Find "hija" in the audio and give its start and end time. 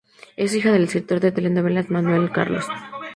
0.57-0.71